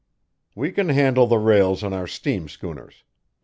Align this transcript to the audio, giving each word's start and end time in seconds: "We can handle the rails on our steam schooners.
"We 0.55 0.71
can 0.71 0.89
handle 0.89 1.27
the 1.27 1.37
rails 1.37 1.83
on 1.83 1.93
our 1.93 2.07
steam 2.07 2.49
schooners. 2.49 3.03